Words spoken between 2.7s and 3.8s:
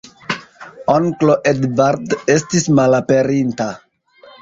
malaperinta.